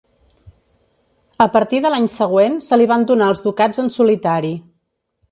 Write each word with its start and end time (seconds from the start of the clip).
A 1.43 1.45
partir 1.57 1.81
de 1.85 1.91
l'any 1.95 2.07
següent 2.13 2.57
se 2.67 2.79
li 2.81 2.87
van 2.91 3.05
donar 3.11 3.27
els 3.33 3.43
ducats 3.49 3.83
en 3.85 3.93
solitari. 3.97 4.51